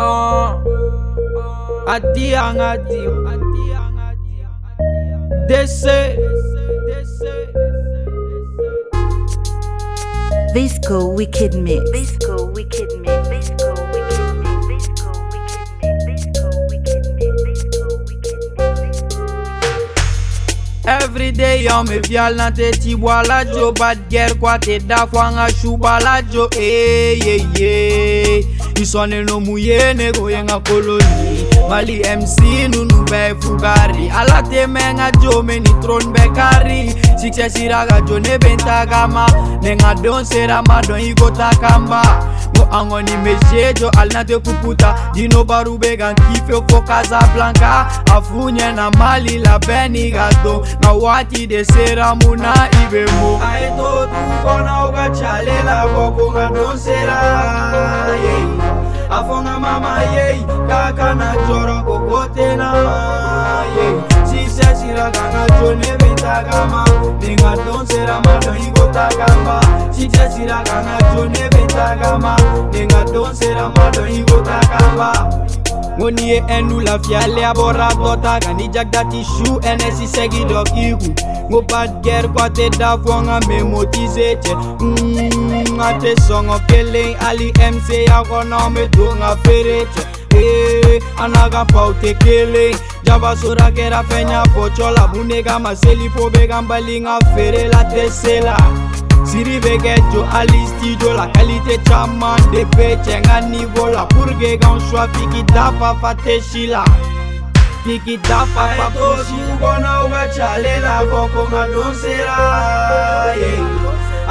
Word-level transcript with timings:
Uh. 0.00 0.54
Addio, 1.88 2.38
addio, 2.38 3.12
addio, 3.26 3.80
addio. 4.06 5.66
Visco 10.54 11.08
Wicked 11.16 11.54
Mix. 11.54 11.82
Visco 11.90 12.44
Wicked 12.54 12.90
Mix. 13.00 13.28
Visco 13.28 13.74
Wicked 13.90 14.36
Mix. 14.38 14.86
Visco 14.86 15.10
Wicked 15.82 16.06
Mix. 16.06 16.06
Visco 16.06 16.48
Wicked 16.70 17.06
Mix. 17.16 17.42
Visco 18.54 19.18
Wicked 19.18 19.18
Mix. 19.96 20.86
Every 20.86 21.32
day 21.32 21.66
on 21.66 21.88
me 21.88 21.98
violent 21.98 22.54
te 22.54 22.70
ti 22.70 22.94
wala 22.94 23.42
jo 23.50 23.72
bad 23.72 23.98
girl 24.08 24.36
kwa 24.38 24.58
te 24.60 24.78
da 24.78 25.06
fwa 25.10 25.32
nga 25.34 25.48
shu 25.50 25.76
bala 25.76 26.22
jo 26.22 26.46
eh 26.56 27.18
yeah 27.18 27.58
yeah 27.58 28.57
ndiswane 28.78 29.22
nomuyene 29.22 30.12
koyengakoloni 30.12 31.46
mali 31.70 32.06
mc 32.20 32.38
nunubefukari 32.68 34.10
alatemengajome 34.10 35.60
nitron 35.60 36.04
bekari 36.12 36.94
siksesirakajo 37.22 38.18
nebentakama 38.20 39.26
nengadonseramado 39.62 40.98
ikotakamba 40.98 42.18
ngo 42.56 42.68
angoni 42.76 43.16
mesejo 43.16 43.90
alinatekuputa 43.90 44.98
dinobarubekankifeo 45.14 46.64
fo 46.70 46.80
casablanca 46.80 47.86
afunye 48.14 48.72
na 48.72 48.90
mali 48.90 49.38
la 49.38 49.58
beni 49.58 50.10
gado 50.10 50.66
ngawati 50.80 51.46
desera 51.46 52.14
muna 52.14 52.68
ibemo 52.84 53.40
aetotukona 53.52 54.86
ukachalela 54.88 55.86
boko 55.88 56.32
ngadonsera 56.32 57.18
afunga 59.18 59.58
mama 59.64 59.92
yei 60.14 60.38
kaka 60.68 61.08
natoro 61.20 61.76
kokote 61.86 62.46
naye 62.60 63.86
chisachira 64.28 65.06
kanacho 65.16 65.68
nevitakama 65.80 66.82
ndingadonsera 67.18 68.16
madoiko 68.24 68.77
takamba 68.98 69.60
chitasira 69.96 70.58
kana 70.68 70.94
chone 71.14 71.42
vetakamba 71.52 72.32
ndingadonsera 72.68 73.64
mado 73.68 74.02
iko 74.08 74.36
takamba 74.40 75.10
ngoniye 75.98 76.36
enu 76.48 76.80
lafyaleaborakota 76.80 78.40
kanijagdatishu 78.40 79.60
enesisegidokiku 79.62 81.08
ngobadger 81.50 82.28
kwatedafuanga 82.32 83.40
memotisete 83.40 84.56
ngatesongo 85.76 86.52
mm, 86.54 86.60
keleng 86.66 87.16
ali 87.28 87.48
mc 87.74 87.88
yakonometonga 88.08 89.36
ferete 89.36 90.00
eh, 90.38 91.02
anakapaute 91.24 92.14
keleng 92.14 92.76
jabasorakerafenya 93.04 94.42
pocola 94.42 95.06
bunekamaselifobekambalinga 95.08 97.18
ferelatesela 97.34 98.56
hey, 98.62 98.87
siri 99.28 99.56
bɛkɛ 99.60 99.94
jo 100.12 100.22
ali 100.38 100.60
studio 100.72 101.12
la 101.12 101.26
qualité 101.36 101.76
caman 101.88 102.40
de 102.52 102.62
pe 102.76 102.96
cɛnka 103.04 103.36
nivo 103.50 103.84
la 103.92 104.04
pour 104.06 104.26
que 104.40 104.56
kan 104.56 104.80
soit 104.90 105.08
fiki 105.18 105.42
dafa 105.54 105.90
fa 106.00 106.14
te 106.24 106.40
si 106.48 106.62
la 106.72 106.84
fiki 107.84 108.16
dafa 108.28 108.64
fa 108.76 108.86
to 108.96 109.08
si 109.28 109.38
kɔnɔ 109.60 109.94
u 110.04 110.06
ka 110.14 110.24
cale 110.36 110.74
la 110.86 110.96
kɔ 111.10 111.20
ko 111.34 111.40
nka 111.50 111.62
don 111.72 111.92
sera 112.00 112.40
ye 113.40 113.52